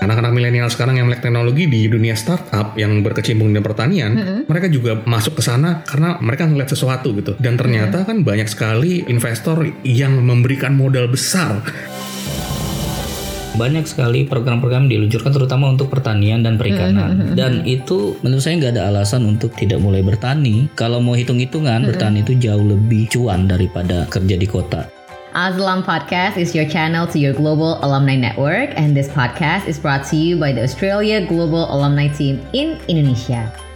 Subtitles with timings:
[0.00, 4.96] Anak-anak milenial sekarang yang melek teknologi di dunia startup yang berkecimpung di pertanian, mereka juga
[5.04, 7.36] masuk ke sana karena mereka ngeliat sesuatu gitu.
[7.36, 11.60] Dan ternyata kan banyak sekali investor yang memberikan modal besar.
[13.60, 17.36] Banyak sekali program-program diluncurkan terutama untuk pertanian dan perikanan.
[17.36, 20.72] Dan itu menurut saya nggak ada alasan untuk tidak mulai bertani.
[20.80, 24.99] Kalau mau hitung-hitungan bertani itu jauh lebih cuan daripada kerja di kota
[25.34, 30.04] Azlam Podcast is your channel to your global alumni network, and this podcast is brought
[30.06, 33.69] to you by the Australia Global Alumni Team in Indonesia.